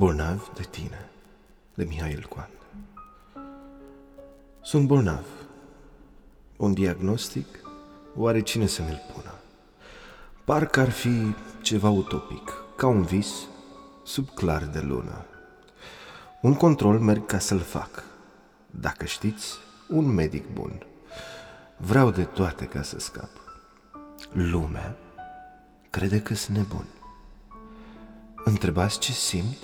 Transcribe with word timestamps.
Bolnav 0.00 0.50
de 0.54 0.62
tine, 0.70 1.08
de 1.74 1.84
Mihail 1.84 2.26
Coan. 2.28 2.48
Sunt 4.62 4.86
bolnav. 4.86 5.24
Un 6.56 6.74
diagnostic, 6.74 7.46
oare 8.16 8.40
cine 8.42 8.66
să 8.66 8.82
mi-l 8.82 9.00
pună? 9.14 9.34
Parcă 10.44 10.80
ar 10.80 10.90
fi 10.90 11.34
ceva 11.62 11.88
utopic, 11.90 12.52
ca 12.76 12.86
un 12.86 13.02
vis 13.02 13.28
sub 14.04 14.28
clar 14.28 14.64
de 14.64 14.80
lună. 14.80 15.24
Un 16.42 16.54
control 16.54 16.98
merg 16.98 17.26
ca 17.26 17.38
să-l 17.38 17.60
fac. 17.60 18.04
Dacă 18.66 19.04
știți, 19.04 19.58
un 19.88 20.04
medic 20.04 20.52
bun. 20.52 20.86
Vreau 21.76 22.10
de 22.10 22.24
toate 22.24 22.64
ca 22.64 22.82
să 22.82 22.98
scap. 22.98 23.30
Lumea 24.32 24.96
crede 25.90 26.20
că 26.22 26.34
sunt 26.34 26.56
nebun. 26.56 26.84
Întrebați 28.44 28.98
ce 28.98 29.12
simt? 29.12 29.56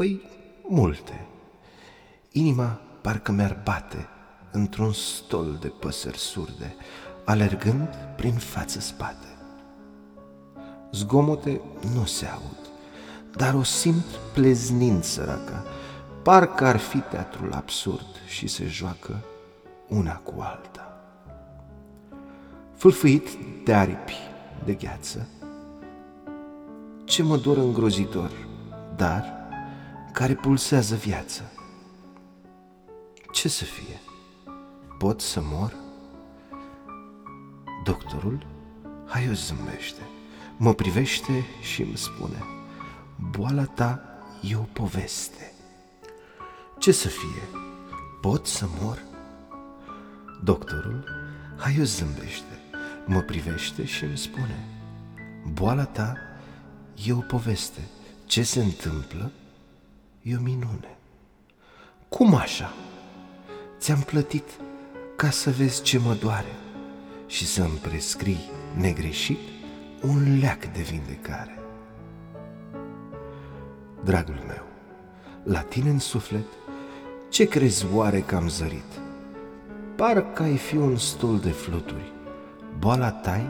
Păi, 0.00 0.22
multe. 0.68 1.26
Inima 2.32 2.80
parcă 3.00 3.32
mi-ar 3.32 3.60
bate 3.64 4.08
într-un 4.52 4.92
stol 4.92 5.56
de 5.60 5.68
păsări 5.68 6.18
surde, 6.18 6.74
alergând 7.24 7.88
prin 8.16 8.32
față-spate. 8.32 9.26
Zgomote 10.92 11.60
nu 11.94 12.04
se 12.04 12.26
aud, 12.26 12.58
dar 13.36 13.54
o 13.54 13.62
simt 13.62 14.04
pleznind 14.34 15.02
săraca, 15.02 15.64
parcă 16.22 16.64
ar 16.64 16.76
fi 16.76 16.98
teatrul 16.98 17.52
absurd 17.52 18.06
și 18.26 18.46
se 18.46 18.64
joacă 18.66 19.24
una 19.88 20.16
cu 20.16 20.34
alta. 20.38 21.02
Fâlfâit 22.74 23.28
de 23.64 23.74
aripi 23.74 24.16
de 24.64 24.72
gheață, 24.72 25.28
ce 27.04 27.22
mă 27.22 27.36
dor 27.36 27.56
îngrozitor, 27.56 28.30
dar 28.96 29.39
care 30.12 30.34
pulsează 30.34 30.94
viață. 30.94 31.52
Ce 33.32 33.48
să 33.48 33.64
fie? 33.64 34.00
Pot 34.98 35.20
să 35.20 35.40
mor? 35.42 35.74
Doctorul 37.84 38.46
hai 39.06 39.28
o 39.30 39.32
zâmbește, 39.32 40.02
mă 40.56 40.74
privește 40.74 41.44
și 41.60 41.82
îmi 41.82 41.96
spune 41.96 42.44
Boala 43.30 43.64
ta 43.64 44.00
e 44.42 44.56
o 44.56 44.66
poveste. 44.72 45.52
Ce 46.78 46.92
să 46.92 47.08
fie? 47.08 47.58
Pot 48.20 48.46
să 48.46 48.66
mor? 48.80 49.02
Doctorul 50.42 51.04
hai 51.56 51.76
o 51.80 51.84
zâmbește, 51.84 52.60
mă 53.06 53.20
privește 53.20 53.84
și 53.84 54.04
îmi 54.04 54.18
spune 54.18 54.64
Boala 55.52 55.84
ta 55.84 56.16
e 57.06 57.12
o 57.12 57.20
poveste. 57.20 57.80
Ce 58.26 58.42
se 58.42 58.62
întâmplă 58.62 59.30
e 60.22 60.36
o 60.36 60.40
minune. 60.40 60.98
Cum 62.08 62.34
așa? 62.34 62.72
Ți-am 63.78 64.00
plătit 64.00 64.48
ca 65.16 65.30
să 65.30 65.50
vezi 65.50 65.82
ce 65.82 65.98
mă 65.98 66.14
doare 66.14 66.54
și 67.26 67.46
să-mi 67.46 67.78
prescrii 67.82 68.50
negreșit 68.76 69.38
un 70.02 70.38
leac 70.38 70.72
de 70.72 70.80
vindecare. 70.80 71.58
Dragul 74.04 74.42
meu, 74.46 74.64
la 75.42 75.60
tine 75.60 75.90
în 75.90 75.98
suflet, 75.98 76.46
ce 77.28 77.48
crezi 77.48 77.86
oare 77.94 78.20
că 78.20 78.36
am 78.36 78.48
zărit? 78.48 79.00
Parcă 79.96 80.42
ai 80.42 80.56
fi 80.56 80.76
un 80.76 80.96
stol 80.96 81.38
de 81.38 81.50
fluturi, 81.50 82.12
boala 82.78 83.10
tai 83.10 83.46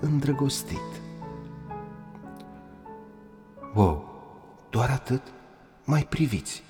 îndrăgostit. 0.00 1.00
Wow, 3.74 4.22
doar 4.70 4.90
atât? 4.90 5.22
Mai 5.88 6.06
priviți, 6.08 6.62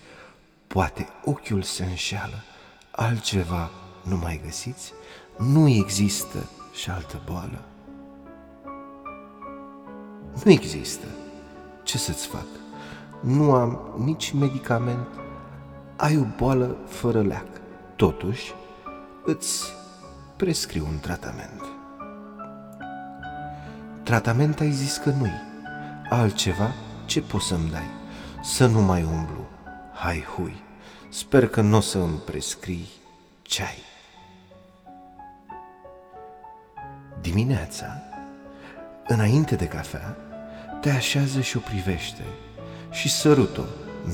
poate 0.67 1.09
ochiul 1.25 1.63
se 1.63 1.85
înșeală, 1.85 2.43
altceva 2.91 3.71
nu 4.03 4.17
mai 4.17 4.41
găsiți? 4.45 4.93
Nu 5.39 5.69
există 5.69 6.39
și 6.75 6.91
altă 6.91 7.21
boală? 7.25 7.65
Nu 10.45 10.51
există. 10.51 11.07
Ce 11.83 11.99
să-ți 11.99 12.27
fac? 12.27 12.47
Nu 13.21 13.53
am 13.53 13.95
nici 14.05 14.33
medicament. 14.33 15.09
Ai 15.97 16.17
o 16.17 16.25
boală 16.37 16.77
fără 16.87 17.23
leac. 17.23 17.49
Totuși, 17.97 18.53
îți 19.25 19.65
prescriu 20.37 20.87
un 20.89 20.99
tratament. 20.99 21.63
Tratament 24.03 24.61
ai 24.61 24.71
zis 24.71 24.97
că 24.97 25.11
nu-i. 25.11 25.41
Altceva 26.11 26.71
ce 27.07 27.21
poți 27.23 27.47
să-mi 27.47 27.71
dai? 27.71 28.05
Să 28.47 28.67
nu 28.67 28.81
mai 28.81 29.03
umblu. 29.03 29.47
Hai, 29.95 30.25
hui, 30.37 30.63
sper 31.09 31.49
că 31.49 31.61
nu 31.61 31.77
o 31.77 31.81
să 31.81 31.99
îmi 31.99 32.19
prescrii 32.19 32.89
ceai. 33.43 33.83
Dimineața, 37.21 37.87
înainte 39.07 39.57
de 39.57 39.67
cafea, 39.67 40.17
te 40.81 40.91
așează 40.91 41.41
și 41.41 41.57
o 41.57 41.61
privește 41.61 42.23
și 42.91 43.11
sărut-o 43.11 43.65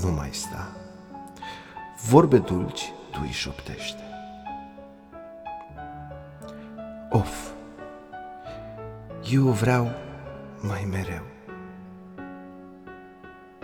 nu 0.02 0.10
mai 0.10 0.30
sta. 0.32 0.76
Vorbe 2.08 2.38
dulci 2.38 2.92
tu 3.10 3.18
îi 3.22 3.30
șoptește. 3.30 4.02
Of, 7.10 7.48
eu 9.30 9.42
vreau 9.42 9.90
mai 10.60 10.86
mereu. 10.90 11.22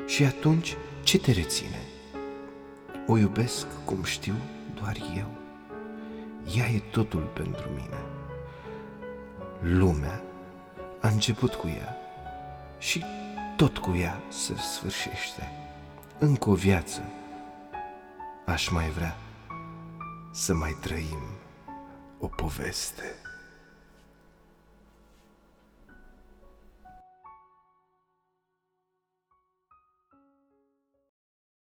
Și 0.08 0.24
atunci 0.24 0.76
ce 1.02 1.18
te 1.18 1.32
reține? 1.32 1.82
O 3.06 3.16
iubesc 3.16 3.66
cum 3.84 4.02
știu 4.04 4.34
doar 4.74 4.96
eu. 5.16 5.30
Ea 6.56 6.66
e 6.66 6.78
totul 6.90 7.30
pentru 7.34 7.68
mine. 7.68 8.00
Lumea 9.60 10.22
a 11.00 11.08
început 11.08 11.54
cu 11.54 11.68
ea 11.68 11.96
și 12.78 13.04
tot 13.56 13.78
cu 13.78 13.96
ea 13.96 14.20
se 14.28 14.54
sfârșește. 14.56 15.52
Încă 16.18 16.50
o 16.50 16.54
viață 16.54 17.02
aș 18.46 18.68
mai 18.68 18.90
vrea 18.90 19.16
să 20.30 20.54
mai 20.54 20.76
trăim 20.80 21.22
o 22.18 22.26
poveste. 22.26 23.04